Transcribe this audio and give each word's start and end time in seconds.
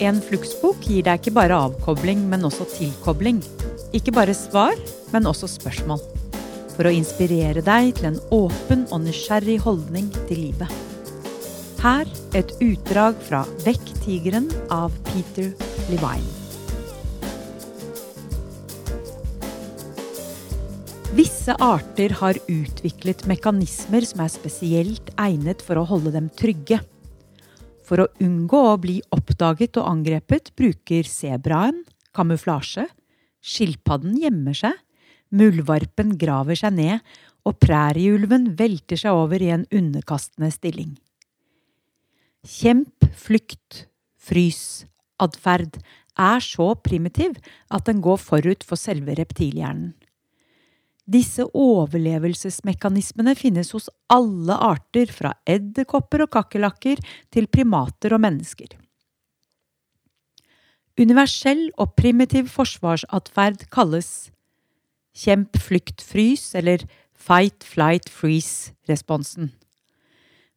En 0.00 0.16
fluksbok 0.24 0.86
gir 0.88 1.04
deg 1.04 1.20
ikke 1.20 1.34
bare 1.36 1.56
avkobling, 1.66 2.22
men 2.30 2.46
også 2.48 2.64
tilkobling. 2.72 3.42
Ikke 3.92 4.14
bare 4.16 4.32
svar, 4.32 4.78
men 5.12 5.26
også 5.28 5.50
spørsmål. 5.52 6.00
For 6.72 6.88
å 6.88 6.92
inspirere 6.96 7.60
deg 7.60 7.90
til 7.98 8.08
en 8.08 8.20
åpen 8.32 8.86
og 8.88 9.02
nysgjerrig 9.04 9.58
holdning 9.60 10.08
til 10.30 10.46
livet. 10.46 10.72
Her 11.82 12.08
et 12.36 12.54
utdrag 12.64 13.20
fra 13.26 13.42
Vekk 13.66 13.90
tigeren 14.00 14.48
av 14.72 14.94
Peter 15.10 15.50
Levine. 15.92 16.24
Visse 21.12 21.52
arter 21.60 22.14
har 22.22 22.40
utviklet 22.48 23.26
mekanismer 23.28 24.08
som 24.08 24.24
er 24.24 24.32
spesielt 24.32 25.12
egnet 25.20 25.60
for 25.66 25.80
å 25.80 25.84
holde 25.92 26.14
dem 26.16 26.32
trygge. 26.40 26.80
For 27.90 28.04
å 28.04 28.10
unngå 28.22 28.58
å 28.70 28.76
bli 28.78 29.00
oppdaget 29.10 29.80
og 29.80 29.88
angrepet 29.90 30.52
bruker 30.54 31.08
sebraen 31.10 31.80
kamuflasje, 32.14 32.84
skilpadden 33.42 34.14
gjemmer 34.20 34.54
seg, 34.54 34.76
muldvarpen 35.34 36.14
graver 36.20 36.58
seg 36.58 36.76
ned, 36.76 37.02
og 37.42 37.56
prærieulven 37.58 38.52
velter 38.54 39.00
seg 39.00 39.16
over 39.16 39.42
i 39.42 39.48
en 39.50 39.64
underkastende 39.74 40.52
stilling. 40.54 40.92
Kjemp, 42.46 43.08
flykt, 43.10 43.88
frys, 44.22 44.84
atferd 45.18 45.80
er 46.14 46.44
så 46.46 46.70
primitiv 46.78 47.40
at 47.74 47.90
den 47.90 48.04
går 48.04 48.22
forut 48.22 48.62
for 48.66 48.78
selve 48.78 49.18
reptilhjernen. 49.18 49.96
Disse 51.10 51.42
overlevelsesmekanismene 51.58 53.34
finnes 53.34 53.72
hos 53.74 53.88
alle 54.12 54.54
arter, 54.54 55.10
fra 55.10 55.32
edderkopper 55.48 56.22
og 56.26 56.30
kakerlakker 56.36 57.00
til 57.34 57.48
primater 57.50 58.14
og 58.14 58.22
mennesker. 58.22 58.76
Universell 61.00 61.70
og 61.80 61.96
primitiv 61.98 62.50
forsvarsatferd 62.52 63.64
kalles 63.72 64.30
kjemp, 65.16 65.56
flykt, 65.58 66.04
frys 66.04 66.52
eller 66.58 66.84
fight, 67.16 67.64
flight, 67.66 68.10
freeze-responsen. 68.12 69.50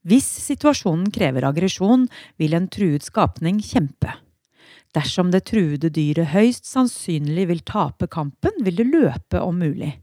Hvis 0.03 0.27
situasjonen 0.43 1.07
krever 1.15 1.47
aggresjon, 1.47 2.09
vil 2.37 2.53
en 2.57 2.67
truet 2.67 3.05
skapning 3.07 3.61
kjempe. 3.63 4.11
Dersom 4.93 5.31
det 5.33 5.45
truede 5.49 5.89
dyret 5.95 6.33
høyst 6.35 6.67
sannsynlig 6.69 7.47
vil 7.49 7.63
tape 7.65 8.09
kampen, 8.11 8.59
vil 8.61 8.77
det 8.77 8.89
løpe 8.91 9.41
om 9.41 9.63
mulig. 9.63 9.95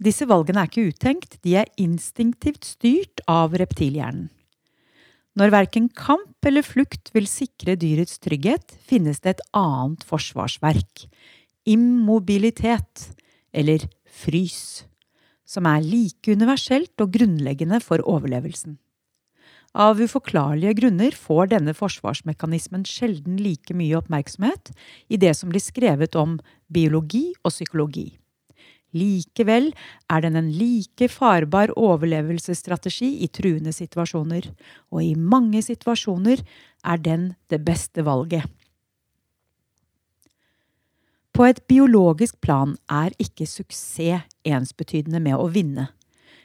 Disse 0.00 0.24
valgene 0.24 0.62
er 0.64 0.70
ikke 0.70 0.88
uttenkt, 0.88 1.36
de 1.44 1.58
er 1.60 1.68
instinktivt 1.80 2.64
styrt 2.64 3.20
av 3.28 3.52
reptilhjernen. 3.60 4.30
Når 5.38 5.52
verken 5.54 5.86
kamp 5.94 6.46
eller 6.48 6.64
flukt 6.66 7.12
vil 7.14 7.28
sikre 7.30 7.76
dyrets 7.78 8.18
trygghet, 8.18 8.74
finnes 8.82 9.20
det 9.22 9.36
et 9.36 9.46
annet 9.56 10.02
forsvarsverk– 10.08 11.06
immobilitet, 11.70 13.10
eller 13.52 13.84
frys, 14.08 14.86
som 15.44 15.68
er 15.68 15.84
like 15.84 16.32
universelt 16.32 17.02
og 17.04 17.12
grunnleggende 17.14 17.78
for 17.84 18.02
overlevelsen. 18.08 18.78
Av 19.70 20.00
uforklarlige 20.02 20.74
grunner 20.80 21.14
får 21.14 21.52
denne 21.52 21.76
forsvarsmekanismen 21.76 22.82
sjelden 22.88 23.36
like 23.38 23.76
mye 23.76 24.00
oppmerksomhet 24.00 24.72
i 25.12 25.20
det 25.20 25.36
som 25.38 25.52
blir 25.52 25.62
skrevet 25.62 26.16
om 26.18 26.40
biologi 26.72 27.28
og 27.44 27.52
psykologi. 27.52 28.19
Likevel 28.96 29.70
er 30.10 30.24
den 30.24 30.38
en 30.38 30.48
like 30.50 31.06
farbar 31.12 31.70
overlevelsesstrategi 31.78 33.20
i 33.24 33.28
truende 33.30 33.72
situasjoner, 33.74 34.48
og 34.90 35.04
i 35.04 35.14
mange 35.14 35.62
situasjoner 35.62 36.42
er 36.82 37.04
den 37.04 37.30
det 37.52 37.62
beste 37.66 38.02
valget. 38.06 38.48
På 41.30 41.46
et 41.46 41.62
biologisk 41.70 42.40
plan 42.42 42.74
er 42.90 43.14
ikke 43.22 43.46
suksess 43.48 44.26
ensbetydende 44.44 45.22
med 45.22 45.38
å 45.38 45.46
vinne. 45.48 45.86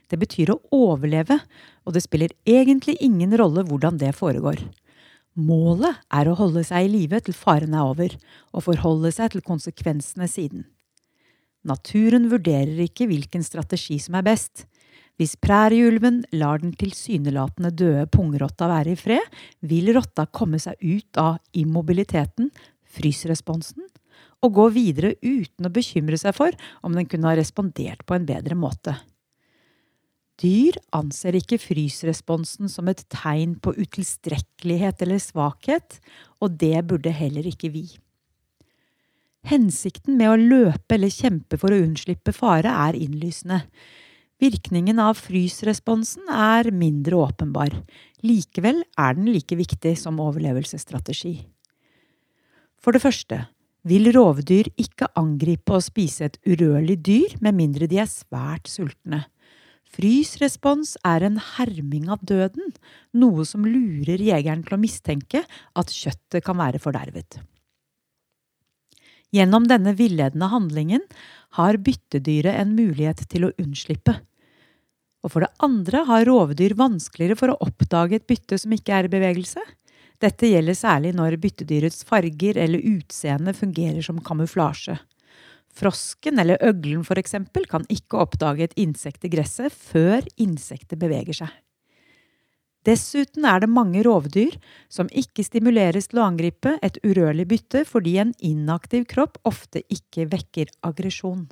Det 0.06 0.20
betyr 0.22 0.54
å 0.54 0.62
overleve, 0.76 1.40
og 1.84 1.96
det 1.96 2.04
spiller 2.06 2.36
egentlig 2.46 2.96
ingen 3.02 3.34
rolle 3.36 3.66
hvordan 3.66 3.98
det 3.98 4.14
foregår. 4.16 4.62
Målet 5.36 5.98
er 6.14 6.30
å 6.30 6.38
holde 6.38 6.62
seg 6.64 6.86
i 6.86 6.94
live 6.94 7.20
til 7.26 7.36
faren 7.36 7.74
er 7.76 7.90
over, 7.90 8.14
og 8.54 8.68
forholde 8.70 9.12
seg 9.12 9.34
til 9.34 9.44
konsekvensene 9.44 10.30
siden. 10.32 10.64
Naturen 11.66 12.30
vurderer 12.30 12.78
ikke 12.86 13.08
hvilken 13.10 13.44
strategi 13.46 13.98
som 14.02 14.18
er 14.20 14.26
best. 14.28 14.68
Hvis 15.16 15.38
prærieulven 15.40 16.22
lar 16.36 16.60
den 16.62 16.76
tilsynelatende 16.76 17.72
døde 17.72 18.06
pungrotta 18.12 18.68
være 18.70 18.94
i 18.94 19.00
fred, 19.00 19.24
vil 19.64 19.94
rotta 19.96 20.28
komme 20.28 20.60
seg 20.62 20.76
ut 20.84 21.20
av 21.22 21.40
immobiliteten, 21.56 22.52
frysresponsen, 22.96 23.88
og 24.44 24.54
gå 24.60 24.68
videre 24.76 25.16
uten 25.24 25.66
å 25.66 25.74
bekymre 25.74 26.20
seg 26.22 26.36
for 26.38 26.56
om 26.86 26.94
den 26.94 27.08
kunne 27.10 27.32
ha 27.32 27.40
respondert 27.40 28.04
på 28.06 28.18
en 28.18 28.28
bedre 28.28 28.58
måte. 28.60 28.98
Dyr 30.44 30.76
anser 30.94 31.38
ikke 31.40 31.62
frysresponsen 31.64 32.68
som 32.72 32.92
et 32.92 33.06
tegn 33.08 33.56
på 33.64 33.72
utilstrekkelighet 33.78 35.06
eller 35.06 35.22
svakhet, 35.24 36.02
og 36.44 36.60
det 36.60 36.76
burde 36.90 37.14
heller 37.16 37.48
ikke 37.48 37.72
vi. 37.72 37.88
Hensikten 39.46 40.18
med 40.18 40.32
å 40.32 40.40
løpe 40.40 40.96
eller 40.98 41.14
kjempe 41.14 41.60
for 41.62 41.74
å 41.74 41.82
unnslippe 41.84 42.34
fare 42.34 42.72
er 42.88 42.98
innlysende. 42.98 43.62
Virkningen 44.42 44.98
av 45.00 45.20
frysresponsen 45.22 46.28
er 46.34 46.72
mindre 46.74 47.20
åpenbar. 47.28 47.76
Likevel 48.26 48.82
er 48.98 49.16
den 49.16 49.30
like 49.30 49.56
viktig 49.56 49.94
som 50.02 50.18
overlevelsesstrategi. 50.24 51.38
For 52.82 52.96
det 52.96 53.04
første 53.06 53.46
vil 53.86 54.10
rovdyr 54.14 54.72
ikke 54.82 55.12
angripe 55.20 55.78
og 55.78 55.86
spise 55.86 56.28
et 56.28 56.42
urørlig 56.50 56.98
dyr 57.06 57.38
med 57.46 57.58
mindre 57.62 57.88
de 57.90 58.02
er 58.02 58.10
svært 58.10 58.70
sultne. 58.70 59.28
Frysrespons 59.96 60.98
er 61.06 61.24
en 61.24 61.38
herming 61.54 62.10
av 62.12 62.26
døden, 62.26 62.74
noe 63.14 63.46
som 63.48 63.64
lurer 63.64 64.20
jegeren 64.20 64.66
til 64.66 64.76
å 64.76 64.82
mistenke 64.82 65.46
at 65.46 65.94
kjøttet 65.94 66.44
kan 66.44 66.58
være 66.60 66.82
fordervet. 66.82 67.40
Gjennom 69.36 69.66
denne 69.68 69.92
villedende 69.98 70.48
handlingen 70.52 71.04
har 71.58 71.80
byttedyret 71.84 72.56
en 72.56 72.76
mulighet 72.78 73.26
til 73.32 73.48
å 73.48 73.54
unnslippe. 73.60 74.20
Og 75.26 75.34
for 75.34 75.44
det 75.44 75.66
andre 75.66 76.04
har 76.08 76.28
rovdyr 76.30 76.76
vanskeligere 76.78 77.38
for 77.40 77.52
å 77.52 77.58
oppdage 77.66 78.20
et 78.20 78.28
bytte 78.30 78.60
som 78.62 78.76
ikke 78.76 78.94
er 78.96 79.08
i 79.08 79.12
bevegelse. 79.12 79.64
Dette 80.24 80.48
gjelder 80.48 80.78
særlig 80.78 81.12
når 81.18 81.40
byttedyrets 81.44 82.06
farger 82.08 82.62
eller 82.62 82.86
utseende 82.96 83.56
fungerer 83.58 84.06
som 84.06 84.22
kamuflasje. 84.24 84.96
Frosken 85.76 86.40
eller 86.40 86.62
øglen 86.64 87.04
eksempel 87.20 87.66
kan 87.68 87.84
ikke 87.92 88.22
oppdage 88.24 88.70
et 88.70 88.78
insekt 88.80 89.26
i 89.28 89.34
gresset 89.34 89.74
før 89.74 90.24
insektet 90.40 91.02
beveger 91.02 91.44
seg. 91.44 91.52
Dessuten 92.86 93.48
er 93.50 93.64
det 93.64 93.72
mange 93.72 94.04
rovdyr 94.06 94.54
som 94.94 95.10
ikke 95.10 95.46
stimuleres 95.46 96.12
til 96.12 96.22
å 96.22 96.28
angripe 96.30 96.76
et 96.86 97.00
urørlig 97.02 97.48
bytte 97.50 97.82
fordi 97.90 98.18
en 98.22 98.34
inaktiv 98.46 99.08
kropp 99.10 99.40
ofte 99.50 99.82
ikke 99.90 100.28
vekker 100.30 100.70
aggresjon. 100.86 101.48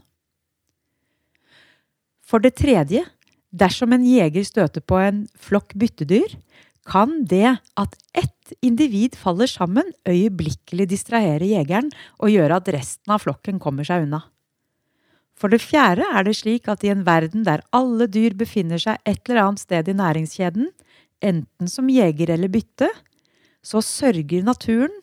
For 2.23 2.43
det 2.43 2.55
tredje, 2.61 3.03
dersom 3.51 3.93
en 3.93 4.05
jeger 4.05 4.45
støter 4.45 4.85
på 4.85 4.99
en 5.01 5.25
flokk 5.37 5.73
byttedyr, 5.77 6.37
kan 6.85 7.23
det 7.31 7.55
at 7.79 7.97
ett 8.13 8.53
individ 8.61 9.15
faller 9.15 9.47
sammen, 9.47 9.93
øyeblikkelig 10.07 10.89
distrahere 10.91 11.47
jegeren 11.47 11.89
og 12.19 12.33
gjøre 12.33 12.59
at 12.59 12.71
resten 12.75 13.13
av 13.15 13.23
flokken 13.23 13.59
kommer 13.63 13.87
seg 13.87 14.05
unna. 14.07 14.25
For 15.33 15.49
det 15.49 15.63
fjerde 15.63 16.05
er 16.13 16.27
det 16.27 16.35
slik 16.37 16.67
at 16.69 16.83
i 16.85 16.91
en 16.93 17.05
verden 17.07 17.45
der 17.47 17.63
alle 17.73 18.07
dyr 18.11 18.35
befinner 18.37 18.81
seg 18.81 18.99
et 19.07 19.23
eller 19.25 19.47
annet 19.47 19.63
sted 19.63 19.89
i 19.89 19.95
næringskjeden, 19.97 20.69
enten 21.23 21.71
som 21.71 21.89
jeger 21.91 22.33
eller 22.35 22.51
bytte, 22.51 22.89
så 23.63 23.81
sørger 23.83 24.43
naturen 24.43 24.93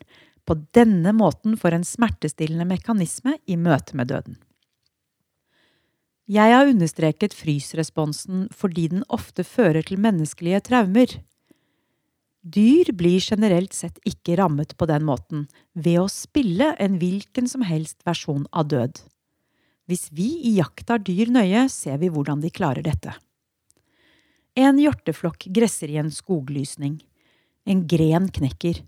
på 0.45 0.57
denne 0.77 1.13
måten 1.17 1.57
for 1.59 1.75
en 1.75 1.87
smertestillende 1.87 2.67
mekanisme 2.69 3.37
i 3.47 3.57
møte 3.57 3.97
med 3.97 4.11
døden. 4.13 4.39
Jeg 6.31 6.55
har 6.55 6.69
understreket 6.71 7.35
frysresponsen 7.35 8.45
fordi 8.55 8.87
den 8.93 9.03
ofte 9.11 9.43
fører 9.47 9.83
til 9.87 9.99
menneskelige 10.03 10.61
traumer. 10.69 11.17
Dyr 12.41 12.93
blir 12.97 13.19
generelt 13.19 13.75
sett 13.75 13.99
ikke 14.07 14.37
rammet 14.39 14.77
på 14.79 14.87
den 14.89 15.03
måten 15.09 15.49
ved 15.75 15.99
å 16.05 16.11
spille 16.13 16.71
en 16.79 17.01
hvilken 17.01 17.51
som 17.51 17.67
helst 17.67 18.07
versjon 18.07 18.47
av 18.55 18.71
død. 18.71 19.03
Hvis 19.91 20.07
vi 20.15 20.29
iakttar 20.55 21.03
dyr 21.03 21.33
nøye, 21.35 21.67
ser 21.67 21.99
vi 21.99 22.13
hvordan 22.15 22.45
de 22.45 22.53
klarer 22.55 22.87
dette. 22.87 23.17
En 24.61 24.77
hjorteflokk 24.77 25.47
gresser 25.57 25.89
i 25.89 25.97
en 25.97 26.11
skoglysning. 26.13 26.99
En 27.65 27.87
gren 27.89 28.27
knekker. 28.29 28.83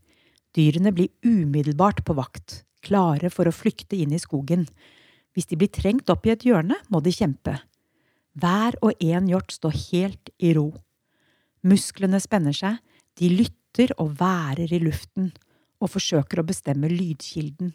Dyrene 0.53 0.91
blir 0.93 1.09
umiddelbart 1.25 2.03
på 2.05 2.17
vakt, 2.19 2.59
klare 2.85 3.31
for 3.33 3.49
å 3.49 3.55
flykte 3.57 3.97
inn 3.97 4.13
i 4.13 4.21
skogen. 4.21 4.67
Hvis 5.33 5.49
de 5.49 5.57
blir 5.57 5.73
trengt 5.73 6.13
opp 6.13 6.27
i 6.29 6.35
et 6.35 6.45
hjørne, 6.45 6.77
må 6.93 7.01
de 7.01 7.15
kjempe. 7.15 7.55
Hver 8.37 8.77
og 8.85 9.01
en 9.01 9.31
hjort 9.31 9.55
står 9.55 9.79
helt 9.87 10.33
i 10.45 10.53
ro. 10.59 10.67
Musklene 11.65 12.21
spenner 12.21 12.57
seg, 12.57 12.77
de 13.17 13.31
lytter 13.33 13.95
og 14.03 14.19
værer 14.21 14.73
i 14.77 14.83
luften, 14.83 15.31
og 15.81 15.95
forsøker 15.95 16.43
å 16.43 16.47
bestemme 16.49 16.91
lydkilden. 16.93 17.73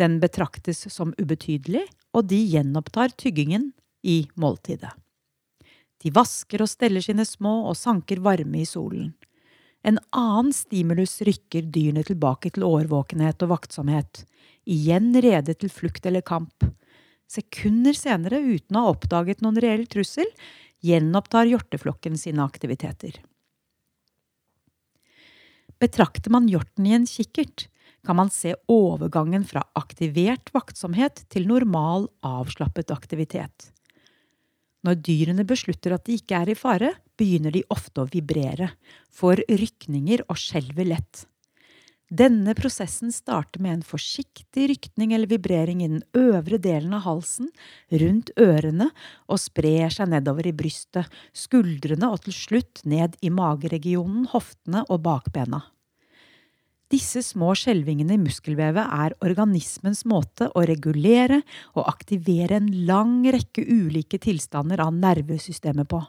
Den 0.00 0.18
betraktes 0.18 0.88
som 0.90 1.14
ubetydelig, 1.20 1.84
og 2.10 2.26
de 2.34 2.40
gjenopptar 2.50 3.14
tyggingen 3.14 3.70
i 4.02 4.24
måltidet. 4.34 4.90
De 6.02 6.10
vasker 6.10 6.64
og 6.64 6.70
steller 6.70 7.04
sine 7.04 7.26
små 7.28 7.68
og 7.70 7.78
sanker 7.78 8.22
varme 8.24 8.62
i 8.62 8.68
solen. 8.68 9.12
En 9.82 9.98
annen 10.14 10.52
stimulus 10.54 11.16
rykker 11.26 11.66
dyrene 11.74 12.04
tilbake 12.06 12.52
til 12.54 12.66
årvåkenhet 12.66 13.42
og 13.42 13.54
vaktsomhet, 13.56 14.22
igjen 14.62 15.10
rede 15.22 15.56
til 15.58 15.72
flukt 15.74 16.06
eller 16.06 16.22
kamp. 16.22 16.66
Sekunder 17.30 17.96
senere, 17.96 18.38
uten 18.38 18.78
å 18.78 18.84
ha 18.84 18.92
oppdaget 18.92 19.42
noen 19.42 19.58
reell 19.62 19.86
trussel, 19.90 20.28
gjenopptar 20.82 21.50
hjorteflokken 21.50 22.18
sine 22.18 22.44
aktiviteter. 22.44 23.18
Betrakter 25.82 26.30
man 26.30 26.46
hjorten 26.50 26.86
i 26.86 26.94
en 26.94 27.06
kikkert, 27.10 27.66
kan 28.06 28.18
man 28.18 28.30
se 28.34 28.54
overgangen 28.70 29.44
fra 29.46 29.64
aktivert 29.78 30.50
vaktsomhet 30.54 31.24
til 31.30 31.46
normal, 31.50 32.08
avslappet 32.26 32.90
aktivitet. 32.94 33.70
Når 34.82 34.98
dyrene 35.06 35.44
beslutter 35.46 35.94
at 35.94 36.06
de 36.08 36.16
ikke 36.18 36.40
er 36.42 36.52
i 36.52 36.58
fare, 36.58 36.94
begynner 37.18 37.54
de 37.54 37.62
ofte 37.70 38.02
å 38.02 38.08
vibrere, 38.10 38.72
får 39.14 39.44
rykninger 39.50 40.24
og 40.26 40.40
skjelver 40.40 40.90
lett. 40.90 41.26
Denne 42.12 42.52
prosessen 42.52 43.08
starter 43.14 43.62
med 43.64 43.78
en 43.78 43.84
forsiktig 43.88 44.66
rykning 44.68 45.14
eller 45.16 45.30
vibrering 45.30 45.80
i 45.80 45.88
den 45.88 46.02
øvre 46.12 46.58
delen 46.60 46.92
av 46.98 47.06
halsen, 47.06 47.48
rundt 47.88 48.34
ørene, 48.36 48.90
og 49.32 49.40
sprer 49.40 49.94
seg 49.94 50.10
nedover 50.12 50.50
i 50.50 50.52
brystet, 50.52 51.08
skuldrene 51.32 52.10
og 52.12 52.26
til 52.26 52.36
slutt 52.36 52.82
ned 52.84 53.16
i 53.24 53.32
mageregionen, 53.32 54.26
hoftene 54.34 54.84
og 54.92 55.06
bakbena. 55.06 55.62
Disse 56.92 57.22
små 57.24 57.54
skjelvingene 57.56 58.18
i 58.18 58.20
muskelvevet 58.20 58.84
er 58.84 59.14
organismens 59.24 60.02
måte 60.08 60.50
å 60.52 60.64
regulere 60.68 61.38
og 61.72 61.86
aktivere 61.88 62.58
en 62.58 62.68
lang 62.84 63.22
rekke 63.32 63.64
ulike 63.64 64.20
tilstander 64.20 64.82
av 64.84 64.92
nervesystemet 64.92 65.88
på. 65.88 66.02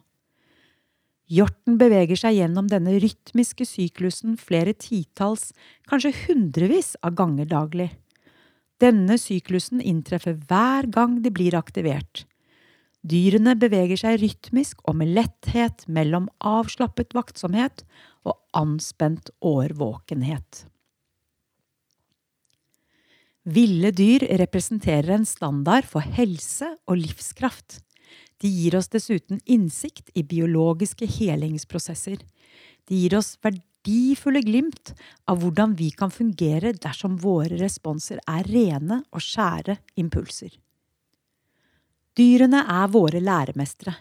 Hjorten 1.31 1.77
beveger 1.79 2.19
seg 2.19 2.35
gjennom 2.35 2.67
denne 2.67 2.97
rytmiske 2.99 3.63
syklusen 3.63 4.35
flere 4.35 4.73
titalls, 4.75 5.53
kanskje 5.87 6.11
hundrevis 6.25 6.97
av 6.99 7.15
ganger 7.15 7.47
daglig. 7.47 7.87
Denne 8.83 9.15
syklusen 9.21 9.79
inntreffer 9.79 10.35
hver 10.49 10.89
gang 10.91 11.21
de 11.23 11.31
blir 11.31 11.55
aktivert. 11.55 12.25
Dyrene 13.07 13.55
beveger 13.59 13.99
seg 14.03 14.19
rytmisk 14.19 14.83
og 14.83 14.99
med 14.99 15.15
letthet 15.15 15.87
mellom 15.87 16.27
avslappet 16.43 17.15
vaktsomhet 17.15 17.85
og 18.27 18.35
anspent 18.59 19.31
årvåkenhet. 19.39 20.65
Ville 23.43 23.91
dyr 23.91 24.23
representerer 24.39 25.17
en 25.17 25.25
standard 25.27 25.83
for 25.83 26.05
helse 26.15 26.69
og 26.87 27.01
livskraft. 27.01 27.81
De 28.39 28.47
gir 28.47 28.77
oss 28.79 28.87
dessuten 28.91 29.41
innsikt 29.43 30.13
i 30.15 30.23
biologiske 30.23 31.07
helingsprosesser. 31.07 32.23
De 32.87 33.01
gir 33.01 33.17
oss 33.19 33.35
verdifulle 33.43 34.39
glimt 34.47 34.93
av 35.27 35.43
hvordan 35.43 35.75
vi 35.75 35.89
kan 35.91 36.11
fungere 36.11 36.71
dersom 36.71 37.19
våre 37.19 37.59
responser 37.59 38.23
er 38.23 38.47
rene 38.47 39.01
og 39.11 39.23
skjære 39.23 39.75
impulser. 39.99 40.55
Dyrene 42.15 42.63
er 42.69 42.91
våre 42.93 43.19
læremestere. 43.19 43.95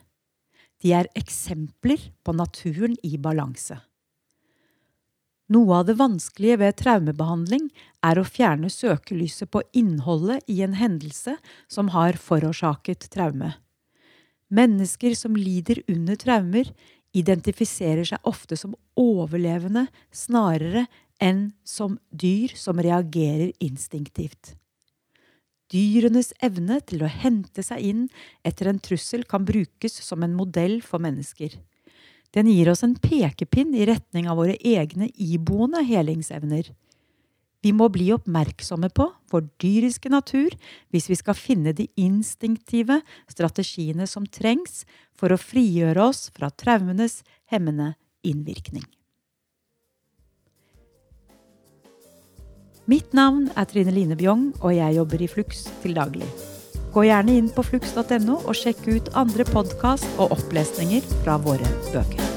De 0.82 0.94
er 0.94 1.10
eksempler 1.18 2.12
på 2.22 2.34
naturen 2.34 2.94
i 3.02 3.16
balanse. 3.18 3.78
Noe 5.52 5.80
av 5.80 5.88
det 5.88 5.98
vanskelige 5.98 6.60
ved 6.62 6.76
traumebehandling 6.80 7.66
er 8.06 8.18
å 8.18 8.24
fjerne 8.24 8.70
søkelyset 8.72 9.50
på 9.52 9.60
innholdet 9.76 10.46
i 10.48 10.62
en 10.64 10.76
hendelse 10.78 11.34
som 11.68 11.90
har 11.92 12.16
forårsaket 12.20 13.10
traume. 13.12 13.50
Mennesker 14.52 15.16
som 15.18 15.36
lider 15.36 15.82
under 15.90 16.16
traumer, 16.20 16.70
identifiserer 17.12 18.06
seg 18.08 18.28
ofte 18.28 18.56
som 18.56 18.76
overlevende 18.96 19.86
snarere 20.14 20.86
enn 21.20 21.50
som 21.64 21.98
dyr 22.08 22.54
som 22.56 22.80
reagerer 22.80 23.52
instinktivt. 23.60 24.54
Dyrenes 25.72 26.32
evne 26.44 26.80
til 26.84 27.04
å 27.04 27.10
hente 27.10 27.64
seg 27.64 27.84
inn 27.90 28.06
etter 28.44 28.68
en 28.68 28.80
trussel 28.80 29.24
kan 29.28 29.44
brukes 29.48 30.00
som 30.04 30.24
en 30.24 30.36
modell 30.36 30.80
for 30.84 31.00
mennesker. 31.02 31.56
Den 32.32 32.48
gir 32.48 32.70
oss 32.72 32.82
en 32.84 32.94
pekepinn 32.96 33.74
i 33.76 33.86
retning 33.88 34.28
av 34.30 34.38
våre 34.40 34.56
egne 34.56 35.10
iboende 35.20 35.82
helingsevner. 35.84 36.70
Vi 37.62 37.70
må 37.76 37.86
bli 37.94 38.08
oppmerksomme 38.14 38.88
på 38.90 39.06
vår 39.30 39.44
dyriske 39.62 40.10
natur 40.10 40.54
hvis 40.90 41.06
vi 41.10 41.18
skal 41.18 41.38
finne 41.38 41.74
de 41.76 41.86
instinktive 42.00 42.98
strategiene 43.30 44.08
som 44.10 44.26
trengs 44.26 44.82
for 45.14 45.30
å 45.30 45.38
frigjøre 45.38 46.08
oss 46.08 46.26
fra 46.34 46.50
traumenes 46.50 47.20
hemmende 47.52 47.92
innvirkning. 48.26 48.88
Mitt 52.90 53.12
navn 53.14 53.46
er 53.54 53.68
Trine 53.70 53.94
Line 53.94 54.18
Bjong, 54.18 54.48
og 54.58 54.74
jeg 54.74 54.98
jobber 54.98 55.22
i 55.22 55.30
Flux 55.30 55.68
til 55.84 55.94
daglig. 55.94 56.26
Gå 56.92 57.06
gjerne 57.08 57.38
inn 57.40 57.48
på 57.52 57.64
flux.no 57.64 58.36
og 58.42 58.52
sjekk 58.58 58.84
ut 58.90 59.08
andre 59.16 59.48
podkast 59.48 60.20
og 60.20 60.36
opplesninger 60.36 61.08
fra 61.22 61.40
våre 61.40 61.74
bøker. 61.88 62.31